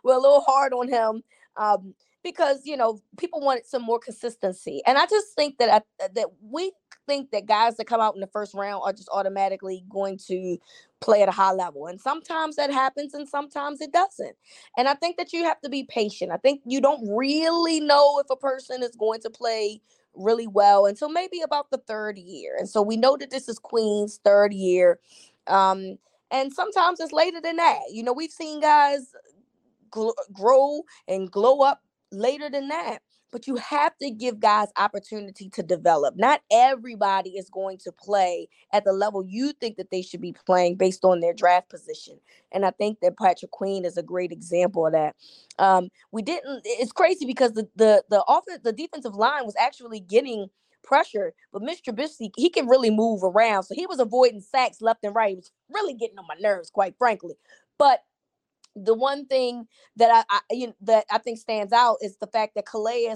[0.04, 1.24] we're a little hard on him.
[1.58, 6.04] Um, because you know people wanted some more consistency and i just think that I,
[6.04, 6.72] uh, that we
[7.08, 10.58] think that guys that come out in the first round are just automatically going to
[11.00, 14.36] play at a high level and sometimes that happens and sometimes it doesn't
[14.76, 18.20] and i think that you have to be patient i think you don't really know
[18.20, 19.80] if a person is going to play
[20.16, 23.60] really well until maybe about the third year and so we know that this is
[23.60, 25.00] queen's third year
[25.46, 25.98] um
[26.32, 29.14] and sometimes it's later than that you know we've seen guys
[30.34, 33.00] grow and glow up later than that.
[33.32, 36.16] But you have to give guys opportunity to develop.
[36.16, 40.34] Not everybody is going to play at the level you think that they should be
[40.46, 42.18] playing based on their draft position.
[42.54, 45.16] And I think that Patrick Queen is a great example of that.
[45.60, 46.62] Um, we didn't.
[46.64, 50.48] It's crazy because the the the offense, the defensive line was actually getting
[50.86, 51.94] pressure, but Mr.
[51.94, 53.64] Trubisky, he can really move around.
[53.64, 55.34] So he was avoiding sacks left and right.
[55.34, 57.36] It was really getting on my nerves, quite frankly.
[57.78, 58.04] But
[58.76, 62.28] the one thing that I, I you know, that I think stands out is the
[62.28, 63.16] fact that Calais,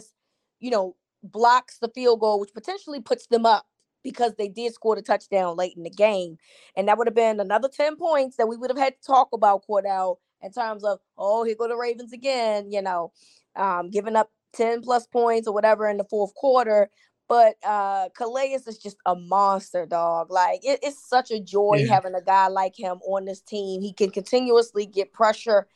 [0.60, 3.66] you know, blocks the field goal, which potentially puts them up
[4.04, 6.38] because they did score the touchdown late in the game,
[6.76, 9.30] and that would have been another ten points that we would have had to talk
[9.34, 13.12] about Cordell in terms of oh here go the Ravens again, you know,
[13.56, 16.90] um, giving up ten plus points or whatever in the fourth quarter.
[17.30, 20.32] But uh Calais is just a monster, dog.
[20.32, 21.94] Like it, it's such a joy yeah.
[21.94, 23.82] having a guy like him on this team.
[23.82, 25.68] He can continuously get pressure,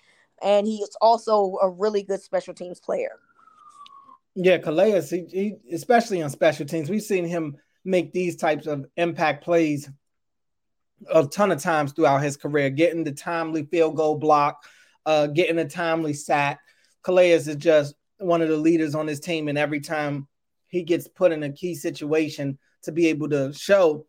[0.41, 3.19] and he is also a really good special teams player.
[4.35, 8.87] Yeah, Calais, he, he, especially on special teams, we've seen him make these types of
[8.97, 9.89] impact plays
[11.11, 14.63] a ton of times throughout his career, getting the timely field goal block,
[15.05, 16.59] uh, getting a timely sack.
[17.03, 20.27] Calais is just one of the leaders on his team, and every time
[20.73, 24.07] he gets put in a key situation to be able to show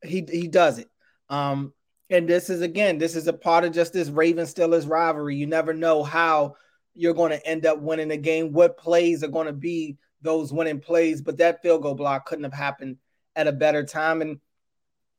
[0.00, 0.88] he he does it.
[1.28, 1.74] Um,
[2.08, 5.34] and this is again, this is a part of just this Raven Steelers rivalry.
[5.34, 6.54] You never know how
[6.94, 10.52] you're going to end up winning the game, what plays are going to be those
[10.52, 11.20] winning plays.
[11.20, 12.98] But that field goal block couldn't have happened
[13.34, 14.22] at a better time.
[14.22, 14.38] And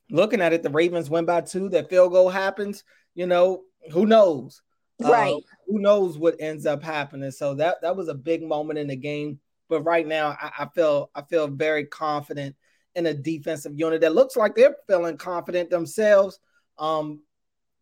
[0.09, 1.67] looking at it, the Ravens win by two.
[1.67, 2.85] That field goal happens.
[3.15, 4.61] You know, who knows?
[4.97, 5.33] Right.
[5.33, 7.31] Uh, who knows what ends up happening?
[7.31, 9.41] So that that was a big moment in the game.
[9.69, 12.55] But right now, I, I feel I feel very confident
[12.95, 16.39] in a defensive unit that looks like they're feeling confident themselves.
[16.77, 17.21] Um,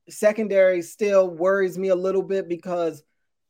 [0.10, 3.04] secondary still worries me a little bit because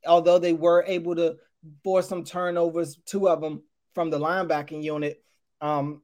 [0.06, 1.38] although they were able to
[1.84, 5.21] force some turnovers, two of them from the linebacking unit,
[5.62, 6.02] um,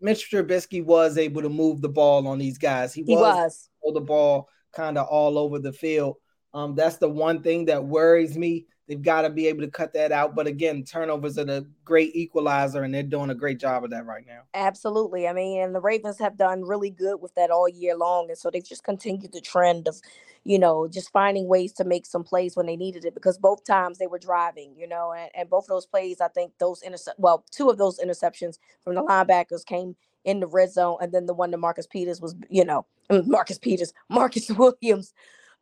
[0.00, 2.94] Mitch Trubisky was able to move the ball on these guys.
[2.94, 3.68] He was, he was.
[3.94, 6.16] the ball kind of all over the field.
[6.54, 8.66] Um, that's the one thing that worries me.
[8.88, 10.34] They've got to be able to cut that out.
[10.34, 14.06] But again, turnovers are the great equalizer, and they're doing a great job of that
[14.06, 14.40] right now.
[14.54, 15.28] Absolutely.
[15.28, 18.30] I mean, and the Ravens have done really good with that all year long.
[18.30, 20.00] And so they've just continued the trend of,
[20.44, 23.62] you know, just finding ways to make some plays when they needed it because both
[23.64, 26.82] times they were driving, you know, and, and both of those plays, I think those
[26.82, 31.12] intercept well, two of those interceptions from the linebackers came in the red zone, and
[31.12, 35.12] then the one to Marcus Peters was, you know, Marcus Peters, Marcus Williams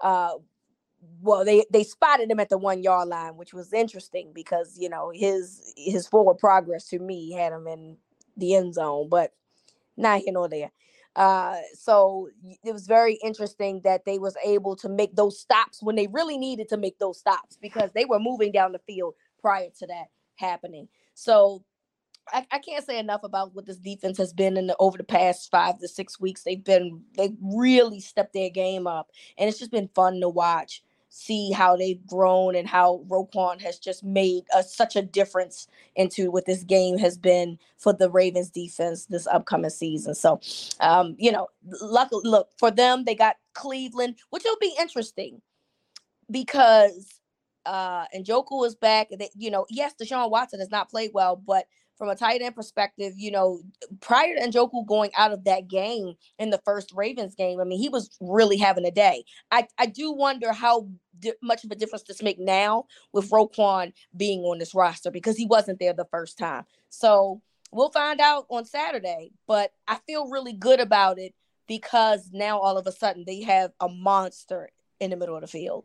[0.00, 0.34] uh
[1.20, 4.88] well they they spotted him at the one yard line which was interesting because you
[4.88, 7.96] know his his forward progress to me had him in
[8.36, 9.32] the end zone but
[9.96, 10.70] not here nor there.
[11.14, 12.28] Uh so
[12.64, 16.36] it was very interesting that they was able to make those stops when they really
[16.36, 20.06] needed to make those stops because they were moving down the field prior to that
[20.36, 20.88] happening.
[21.14, 21.64] So
[22.32, 25.04] I, I can't say enough about what this defense has been in the, over the
[25.04, 26.42] past five to six weeks.
[26.42, 30.82] They've been they really stepped their game up, and it's just been fun to watch
[31.16, 36.30] see how they've grown and how Roquan has just made a, such a difference into
[36.30, 40.14] what this game has been for the Ravens defense this upcoming season.
[40.14, 40.40] So,
[40.80, 41.48] um, you know,
[41.80, 45.40] luck, look for them, they got Cleveland, which will be interesting
[46.30, 47.20] because
[47.64, 49.08] uh Njoku is back.
[49.10, 51.66] They, you know, yes, Deshaun Watson has not played well, but
[51.96, 53.60] from a tight end perspective, you know,
[54.00, 57.78] prior to Njoku going out of that game in the first Ravens game, I mean,
[57.78, 59.24] he was really having a day.
[59.50, 63.92] I, I do wonder how di- much of a difference this make now with Roquan
[64.16, 66.64] being on this roster because he wasn't there the first time.
[66.90, 67.40] So
[67.72, 71.34] we'll find out on Saturday, but I feel really good about it
[71.66, 75.48] because now all of a sudden they have a monster in the middle of the
[75.48, 75.84] field.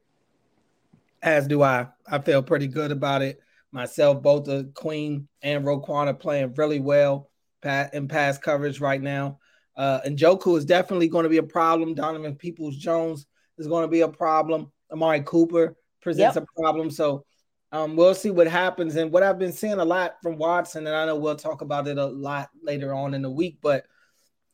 [1.24, 1.88] As do I.
[2.08, 3.40] I feel pretty good about it
[3.72, 7.30] myself, both the Queen and Roquan are playing really well
[7.64, 9.40] in pass coverage right now.
[9.76, 11.94] Uh, Njoku is definitely going to be a problem.
[11.94, 13.26] Donovan Peoples Jones
[13.58, 14.72] is going to be a problem.
[14.92, 16.44] Amari Cooper presents yep.
[16.44, 16.90] a problem.
[16.90, 17.26] So
[17.72, 18.96] um, we'll see what happens.
[18.96, 21.88] And what I've been seeing a lot from Watson, and I know we'll talk about
[21.88, 23.86] it a lot later on in the week, but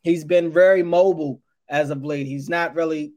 [0.04, 2.28] he's been very mobile as of late.
[2.28, 3.14] He's not really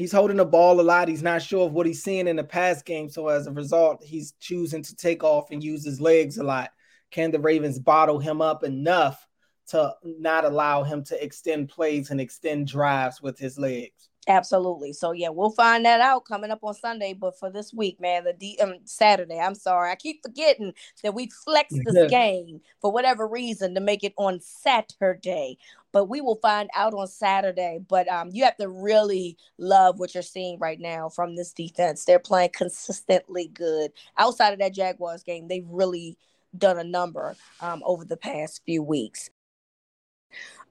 [0.00, 1.08] he's holding the ball a lot.
[1.08, 3.10] He's not sure of what he's seeing in the pass game.
[3.10, 6.70] So as a result, he's choosing to take off and use his legs a lot.
[7.10, 9.26] Can the Ravens bottle him up enough
[9.68, 14.09] to not allow him to extend plays and extend drives with his legs?
[14.30, 14.92] Absolutely.
[14.92, 17.14] So yeah, we'll find that out coming up on Sunday.
[17.14, 19.38] But for this week, man, the D um, Saturday.
[19.38, 24.04] I'm sorry, I keep forgetting that we flexed this game for whatever reason to make
[24.04, 25.58] it on Saturday
[25.92, 27.80] but we will find out on Saturday.
[27.88, 32.04] But um, you have to really love what you're seeing right now from this defense.
[32.04, 33.92] They're playing consistently good.
[34.16, 36.16] Outside of that Jaguars game, they've really
[36.56, 39.30] done a number um, over the past few weeks.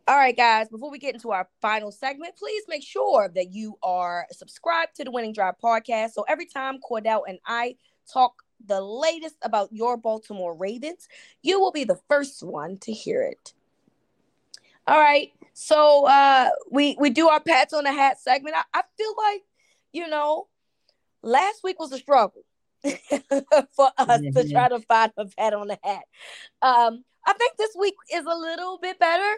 [0.10, 3.78] All right, guys, before we get into our final segment, please make sure that you
[3.84, 6.14] are subscribed to the Winning Drive podcast.
[6.14, 7.76] So every time Cordell and I
[8.12, 11.08] talk the latest about your Baltimore Ravens,
[11.44, 13.54] you will be the first one to hear it.
[14.88, 15.32] All right.
[15.54, 18.56] So uh we we do our pats on the hat segment.
[18.56, 19.44] I, I feel like,
[19.94, 20.48] you know,
[21.22, 22.42] last week was a struggle
[22.84, 24.32] for us mm-hmm.
[24.32, 26.06] to try to find a pat on the hat.
[26.64, 29.36] Um, I think this week is a little bit better.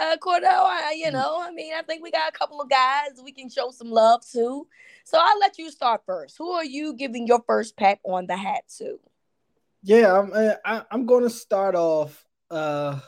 [0.00, 1.12] Uh Cordell, I, you mm.
[1.12, 3.90] know, I mean, I think we got a couple of guys we can show some
[3.90, 4.66] love to.
[5.04, 6.36] So I'll let you start first.
[6.38, 8.98] Who are you giving your first pat on the hat to?
[9.82, 12.98] Yeah, I'm uh, I, am i am going to start off uh,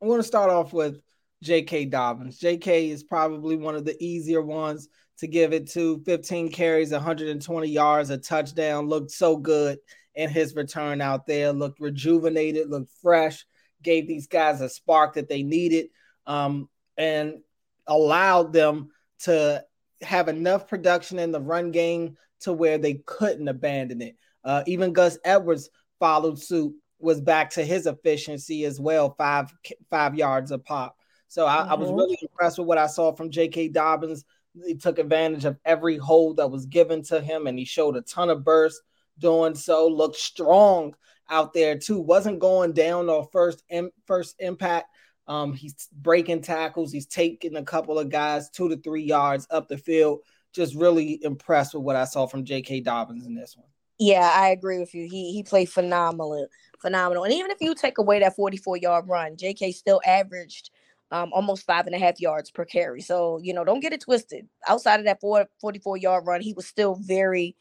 [0.00, 1.00] I'm going to start off with
[1.42, 1.86] J.K.
[1.86, 2.38] Dobbins.
[2.38, 2.90] J.K.
[2.90, 6.02] is probably one of the easier ones to give it to.
[6.04, 8.88] 15 carries, 120 yards, a touchdown.
[8.88, 9.78] Looked so good
[10.14, 11.52] in his return out there.
[11.52, 13.44] Looked rejuvenated, looked fresh.
[13.82, 15.88] Gave these guys a spark that they needed,
[16.26, 17.40] um, and
[17.86, 19.64] allowed them to
[20.02, 24.16] have enough production in the run game to where they couldn't abandon it.
[24.44, 29.52] Uh, even Gus Edwards followed suit, was back to his efficiency as well, five
[29.90, 30.96] five yards a pop.
[31.28, 31.70] So I, mm-hmm.
[31.70, 31.98] I was mm-hmm.
[31.98, 33.68] really impressed with what I saw from J.K.
[33.68, 34.24] Dobbins.
[34.66, 38.02] He took advantage of every hold that was given to him, and he showed a
[38.02, 38.80] ton of burst
[39.18, 39.88] doing so.
[39.88, 40.94] Looked strong
[41.28, 42.00] out there too.
[42.00, 43.62] Wasn't going down on first
[44.06, 44.86] first impact.
[45.28, 46.92] Um, he's breaking tackles.
[46.92, 50.20] He's taking a couple of guys two to three yards up the field.
[50.52, 52.80] Just really impressed with what I saw from J.K.
[52.80, 53.66] Dobbins in this one.
[53.98, 55.08] Yeah, I agree with you.
[55.08, 56.48] He he played phenomenal,
[56.80, 57.24] phenomenal.
[57.24, 59.72] And even if you take away that 44 yard run, J.K.
[59.72, 60.70] still averaged
[61.10, 63.00] um, almost five and a half yards per carry.
[63.00, 64.48] So, you know, don't get it twisted.
[64.66, 67.56] Outside of that four, 44 yard run, he was still very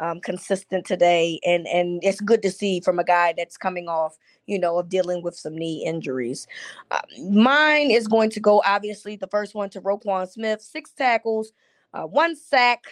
[0.00, 1.40] um, consistent today.
[1.44, 4.16] And, and it's good to see from a guy that's coming off,
[4.46, 6.46] you know, of dealing with some knee injuries.
[6.90, 11.52] Uh, mine is going to go, obviously, the first one to Roquan Smith, six tackles,
[11.94, 12.84] uh, one sack,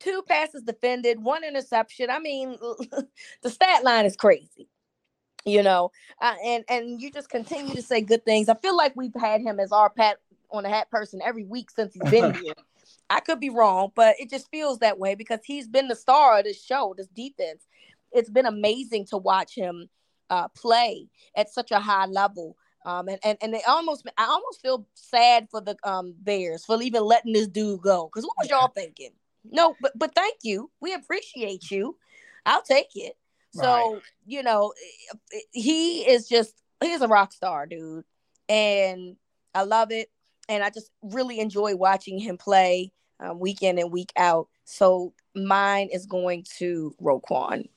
[0.00, 2.10] two passes defended, one interception.
[2.10, 2.56] I mean,
[3.42, 4.68] the stat line is crazy
[5.44, 5.90] you know,
[6.20, 8.48] uh, and and you just continue to say good things.
[8.48, 10.18] I feel like we've had him as our pat
[10.50, 12.54] on the hat person every week since he's been here.
[13.10, 16.38] I could be wrong, but it just feels that way because he's been the star
[16.38, 17.66] of this show, this defense.
[18.12, 19.88] It's been amazing to watch him
[20.30, 22.56] uh, play at such a high level.
[22.84, 26.80] Um, and, and and they almost I almost feel sad for the um Bears for
[26.80, 28.06] even letting this dude go.
[28.06, 29.10] Because what was y'all thinking?
[29.44, 30.70] No, but but thank you.
[30.80, 31.96] We appreciate you.
[32.46, 33.14] I'll take it.
[33.52, 34.02] So, right.
[34.26, 34.72] you know,
[35.52, 38.04] he is just he's a rock star, dude.
[38.48, 39.16] And
[39.54, 40.10] I love it.
[40.48, 44.48] And I just really enjoy watching him play um, week in and week out.
[44.64, 47.68] So mine is going to Roquan.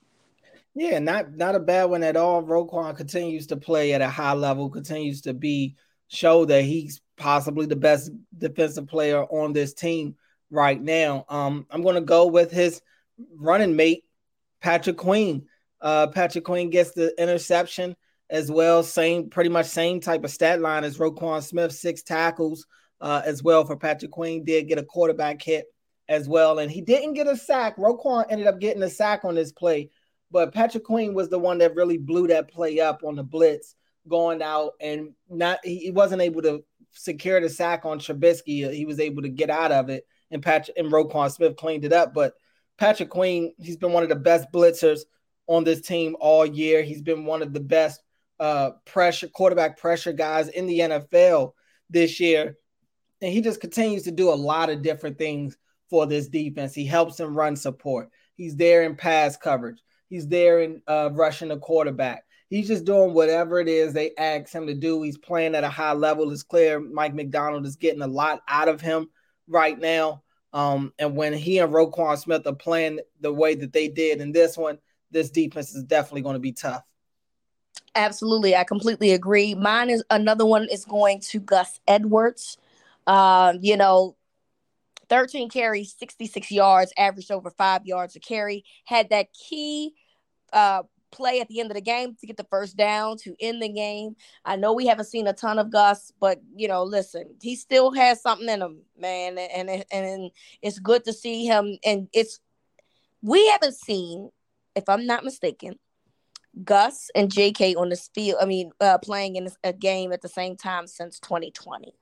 [0.74, 2.42] Yeah, not not a bad one at all.
[2.42, 5.76] Roquan continues to play at a high level, continues to be
[6.08, 10.14] show that he's possibly the best defensive player on this team
[10.50, 11.24] right now.
[11.28, 12.80] Um, I'm going to go with his
[13.36, 14.04] running mate,
[14.60, 15.46] Patrick Queen.
[15.80, 17.96] Uh, Patrick Queen gets the interception
[18.30, 18.82] as well.
[18.82, 22.66] Same, pretty much same type of stat line as Roquan Smith, six tackles
[23.00, 24.44] uh, as well for Patrick Queen.
[24.44, 25.66] Did get a quarterback hit
[26.08, 27.76] as well, and he didn't get a sack.
[27.76, 29.90] Roquan ended up getting a sack on this play,
[30.32, 33.76] but Patrick Queen was the one that really blew that play up on the blitz,
[34.08, 35.58] going out and not.
[35.62, 38.72] He wasn't able to secure the sack on Trubisky.
[38.72, 41.92] He was able to get out of it, and Patrick and Roquan Smith cleaned it
[41.92, 42.14] up.
[42.14, 42.32] But
[42.78, 45.00] Patrick Queen, he's been one of the best blitzers
[45.46, 46.82] on this team all year.
[46.82, 48.00] He's been one of the best
[48.40, 51.52] uh, pressure quarterback pressure guys in the NFL
[51.90, 52.56] this year.
[53.20, 55.56] And he just continues to do a lot of different things
[55.90, 56.74] for this defense.
[56.74, 58.08] He helps them run support.
[58.34, 59.80] He's there in pass coverage.
[60.12, 62.24] He's there in uh, rushing the quarterback.
[62.50, 65.00] He's just doing whatever it is they ask him to do.
[65.00, 66.30] He's playing at a high level.
[66.30, 69.08] It's clear Mike Macdonald is getting a lot out of him
[69.48, 70.22] right now.
[70.52, 74.32] Um, and when he and Roquan Smith are playing the way that they did in
[74.32, 74.76] this one,
[75.10, 76.82] this defense is definitely going to be tough.
[77.94, 79.54] Absolutely, I completely agree.
[79.54, 82.58] Mine is another one is going to Gus Edwards.
[83.06, 84.16] Um, you know,
[85.08, 88.66] 13 carries, 66 yards, averaged over five yards a carry.
[88.84, 89.94] Had that key
[90.52, 93.62] uh, play at the end of the game to get the first down to end
[93.62, 94.16] the game.
[94.44, 97.92] I know we haven't seen a ton of Gus, but you know, listen, he still
[97.92, 100.30] has something in him, man, and and, and
[100.62, 101.78] it's good to see him.
[101.84, 102.40] And it's
[103.22, 104.30] we haven't seen
[104.74, 105.78] if I'm not mistaken,
[106.64, 110.28] Gus and JK on this field, I mean, uh, playing in a game at the
[110.28, 111.94] same time since 2020.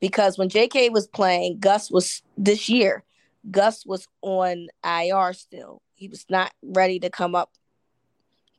[0.00, 3.04] Because when JK was playing, Gus was this year,
[3.50, 5.80] Gus was on IR still.
[5.94, 7.50] He was not ready to come up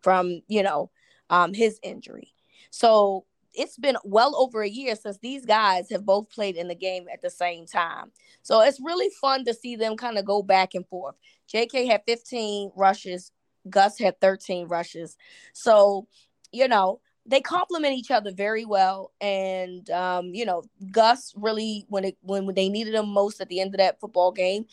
[0.01, 0.91] from, you know,
[1.29, 2.33] um, his injury.
[2.69, 6.75] So it's been well over a year since these guys have both played in the
[6.75, 8.11] game at the same time.
[8.41, 11.15] So it's really fun to see them kind of go back and forth.
[11.51, 13.31] JK had 15 rushes,
[13.69, 15.17] Gus had 13 rushes.
[15.53, 16.07] So,
[16.51, 19.11] you know, they complement each other very well.
[19.19, 23.59] And um, you know, Gus really when it when they needed him most at the
[23.59, 24.65] end of that football game,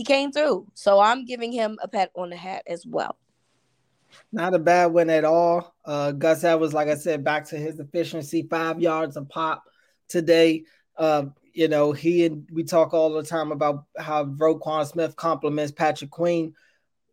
[0.00, 0.66] he came through.
[0.72, 3.18] So I'm giving him a pat on the hat as well.
[4.32, 5.74] Not a bad win at all.
[5.84, 9.62] Uh, Gus Edwards, like I said, back to his efficiency, five yards a pop
[10.08, 10.64] today.
[10.96, 15.70] Uh, you know, he and we talk all the time about how Roquan Smith compliments
[15.70, 16.54] Patrick Queen.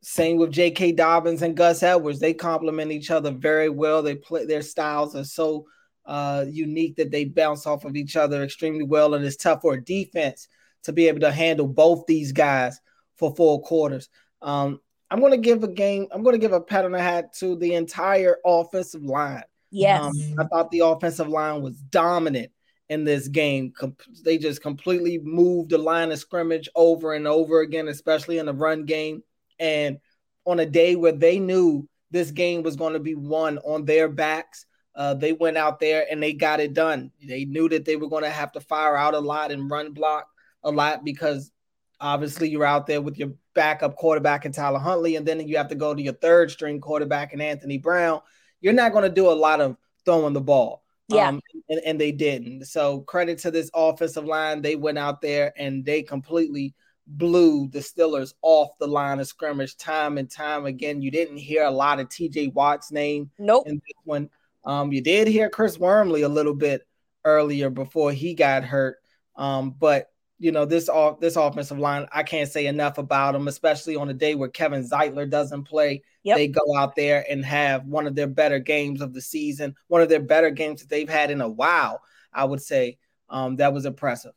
[0.02, 0.94] same with J.K.
[0.94, 2.22] Dobbins and Gus Edwards.
[2.22, 4.02] They complement each other very well.
[4.02, 5.66] They play their styles are so
[6.06, 9.74] uh, unique that they bounce off of each other extremely well, and it's tough for
[9.74, 10.48] a defense
[10.88, 12.80] to be able to handle both these guys
[13.18, 14.08] for four quarters.
[14.42, 14.80] Um,
[15.12, 16.08] I'm going to give a game.
[16.12, 19.44] I'm going to give a pat on the hat to the entire offensive line.
[19.70, 22.54] Yes, um, I thought the offensive line was dominant
[22.88, 23.74] in this game.
[23.78, 28.46] Com- they just completely moved the line of scrimmage over and over again, especially in
[28.46, 29.24] the run game.
[29.60, 29.98] And
[30.46, 34.08] on a day where they knew this game was going to be won on their
[34.08, 34.66] backs,
[34.96, 37.12] uh, they went out there and they got it done.
[37.22, 39.92] They knew that they were going to have to fire out a lot and run
[39.92, 40.30] block
[40.68, 41.52] a lot because
[42.00, 45.70] obviously you're out there with your backup quarterback in Tyler Huntley, and then you have
[45.70, 48.22] to go to your third string quarterback in Anthony Brown.
[48.62, 50.84] You're not going to do a lot of throwing the ball.
[51.10, 51.30] Yeah.
[51.30, 52.66] Um, and, and they didn't.
[52.66, 54.62] So credit to this offensive line.
[54.62, 56.76] They went out there and they completely
[57.08, 61.02] blew the Steelers off the line of scrimmage time and time again.
[61.02, 63.68] You didn't hear a lot of TJ Watt's name nope.
[63.68, 64.30] in this one.
[64.66, 66.86] Um, you did hear Chris Wormley a little bit
[67.24, 68.98] earlier before he got hurt.
[69.38, 73.48] Um, but you know this off this offensive line, I can't say enough about them,
[73.48, 76.04] especially on a day where Kevin Zeitler doesn't play.
[76.24, 76.38] Yep.
[76.38, 80.02] They go out there and have one of their better games of the season, one
[80.02, 82.02] of their better games that they've had in a while.
[82.34, 82.98] I would say
[83.30, 84.34] um, that was impressive.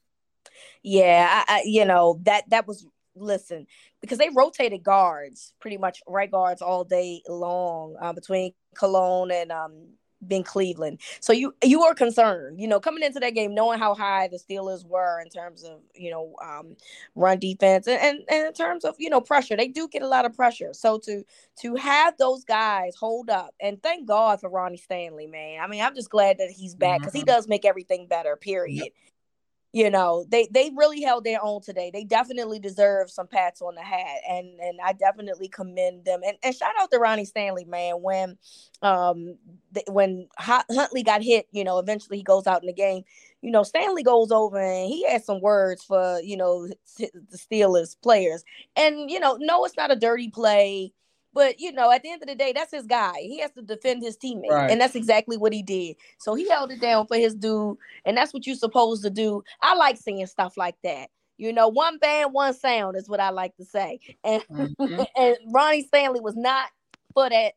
[0.82, 3.66] Yeah, I, I, you know that that was listen
[4.00, 9.52] because they rotated guards pretty much right guards all day long uh, between Colon and
[9.52, 9.88] um,
[10.22, 11.00] Ben Cleveland.
[11.20, 14.38] So you you were concerned, you know, coming into that game, knowing how high the
[14.38, 16.76] Steelers were in terms of you know um,
[17.14, 20.08] run defense and, and and in terms of you know pressure, they do get a
[20.08, 20.72] lot of pressure.
[20.72, 21.24] So to
[21.60, 25.60] to have those guys hold up, and thank God for Ronnie Stanley, man.
[25.62, 27.18] I mean, I'm just glad that he's back because mm-hmm.
[27.20, 28.36] he does make everything better.
[28.36, 28.76] Period.
[28.84, 28.92] Yep
[29.72, 31.90] you know they they really held their own today.
[31.92, 36.20] They definitely deserve some pats on the hat and and i definitely commend them.
[36.26, 38.36] And, and shout out to ronnie stanley man when
[38.82, 39.36] um
[39.88, 43.04] when huntley got hit you know eventually he goes out in the game
[43.42, 46.66] you know stanley goes over and he has some words for you know
[46.98, 48.44] the steelers players.
[48.76, 50.92] And you know no it's not a dirty play
[51.32, 53.14] but you know, at the end of the day, that's his guy.
[53.18, 54.70] He has to defend his teammate, right.
[54.70, 55.96] and that's exactly what he did.
[56.18, 59.42] So he held it down for his dude, and that's what you're supposed to do.
[59.62, 61.10] I like seeing stuff like that.
[61.36, 64.00] You know, one band, one sound is what I like to say.
[64.24, 65.02] And mm-hmm.
[65.16, 66.68] and Ronnie Stanley was not
[67.14, 67.54] for that.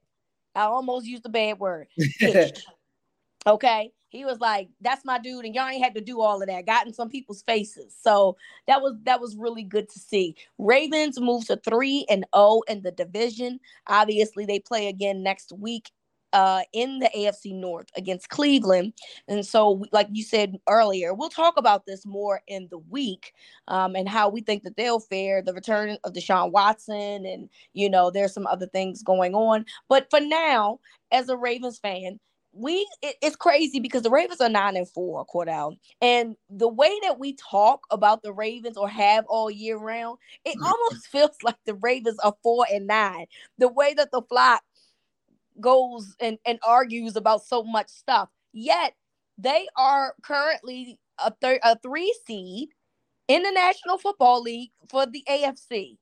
[0.55, 1.87] I almost used a bad word.
[3.47, 6.47] okay he was like, "That's my dude," and y'all ain't had to do all of
[6.47, 6.65] that.
[6.65, 8.37] Got in some people's faces, so
[8.67, 10.35] that was that was really good to see.
[10.57, 13.59] Ravens moved to three and zero oh in the division.
[13.87, 15.91] Obviously, they play again next week
[16.33, 18.93] uh, in the AFC North against Cleveland.
[19.27, 23.33] And so, like you said earlier, we'll talk about this more in the week
[23.67, 27.89] um, and how we think that they'll fare, the return of Deshaun Watson, and, you
[27.89, 29.65] know, there's some other things going on.
[29.87, 30.79] But for now,
[31.11, 32.19] as a Ravens fan,
[32.53, 36.91] we it, it's crazy because the Ravens are nine and four, Cordell, and the way
[37.01, 41.57] that we talk about the Ravens or have all year round, it almost feels like
[41.65, 43.25] the Ravens are four and nine.
[43.57, 44.63] The way that the flock
[45.59, 48.93] goes and and argues about so much stuff, yet
[49.37, 52.69] they are currently a third a three seed
[53.27, 55.97] in the National Football League for the AFC.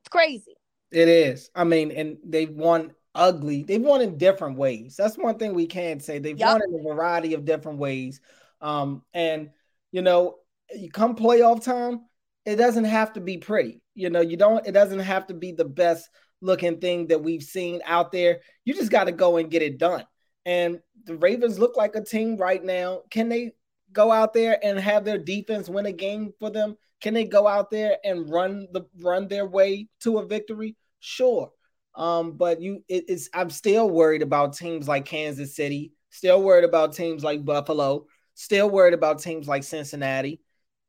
[0.00, 0.56] It's crazy.
[0.90, 1.48] It is.
[1.54, 3.62] I mean, and they've won ugly.
[3.62, 4.96] They've won in different ways.
[4.96, 6.18] That's one thing we can say.
[6.18, 6.48] They've yep.
[6.52, 8.20] won in a variety of different ways.
[8.60, 9.50] Um, and
[9.90, 10.36] you know,
[10.74, 12.00] you come playoff time,
[12.44, 13.82] it doesn't have to be pretty.
[13.94, 14.66] You know, you don't.
[14.66, 16.08] It doesn't have to be the best
[16.40, 18.40] looking thing that we've seen out there.
[18.64, 20.04] You just got to go and get it done.
[20.44, 23.02] And the Ravens look like a team right now.
[23.10, 23.52] Can they
[23.92, 26.76] go out there and have their defense win a game for them?
[27.00, 30.76] Can they go out there and run the run their way to a victory?
[31.00, 31.50] Sure.
[31.94, 36.64] Um, but you, it, it's I'm still worried about teams like Kansas City, still worried
[36.64, 40.40] about teams like Buffalo, still worried about teams like Cincinnati,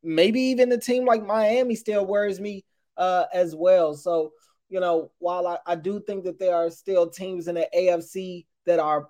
[0.01, 2.63] maybe even a team like Miami still worries me
[2.97, 3.95] uh, as well.
[3.95, 4.31] So
[4.69, 8.47] you know, while I, I do think that there are still teams in the AFC
[8.65, 9.07] that are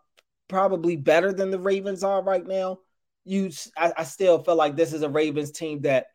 [0.49, 2.79] probably better than the Ravens are right now,
[3.23, 6.07] you I, I still feel like this is a Ravens team that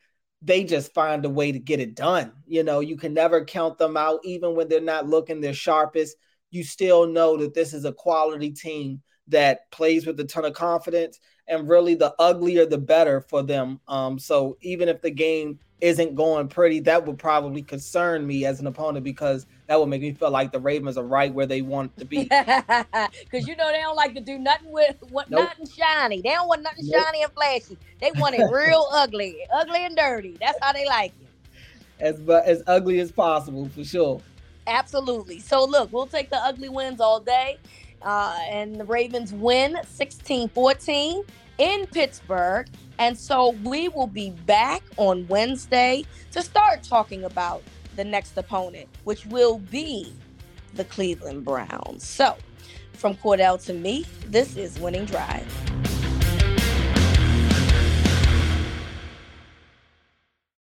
[0.42, 2.32] they just find a way to get it done.
[2.46, 6.16] You know, you can never count them out, even when they're not looking their sharpest.
[6.50, 10.54] You still know that this is a quality team that plays with a ton of
[10.54, 13.80] confidence, and really the uglier the better for them.
[13.88, 18.60] Um, so even if the game isn't going pretty, that would probably concern me as
[18.60, 21.62] an opponent because that would make me feel like the Ravens are right where they
[21.62, 22.28] want to be.
[23.30, 25.40] Because you know they don't like to do nothing with what nope.
[25.40, 26.22] nothing shiny.
[26.22, 27.04] They don't want nothing nope.
[27.04, 27.76] shiny and flashy.
[28.00, 30.36] They want it real ugly, ugly and dirty.
[30.40, 31.28] That's how they like it.
[32.00, 34.22] As but as ugly as possible for sure.
[34.66, 35.38] Absolutely.
[35.40, 37.58] So look, we'll take the ugly wins all day.
[38.00, 41.24] Uh, and the Ravens win 16 14
[41.58, 42.68] in Pittsburgh.
[42.98, 47.62] And so we will be back on Wednesday to start talking about
[47.98, 50.12] the next opponent, which will be
[50.74, 52.06] the Cleveland Browns.
[52.06, 52.36] So
[52.92, 55.97] from Cordell to me, this is Winning Drive.